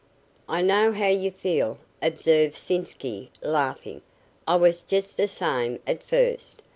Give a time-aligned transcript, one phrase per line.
[0.49, 4.01] "I know how you feel," observed Sitzky, laughing.
[4.47, 6.63] "I was just d' same at first.